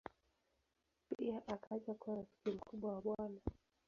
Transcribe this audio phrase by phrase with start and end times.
[1.17, 3.15] Pia akaja kuwa rafiki mkubwa wa Bw.